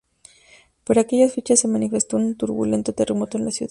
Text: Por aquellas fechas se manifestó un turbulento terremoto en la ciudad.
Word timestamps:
Por 0.83 0.97
aquellas 0.97 1.35
fechas 1.35 1.59
se 1.59 1.67
manifestó 1.67 2.17
un 2.17 2.35
turbulento 2.35 2.91
terremoto 2.91 3.37
en 3.37 3.45
la 3.45 3.51
ciudad. 3.51 3.59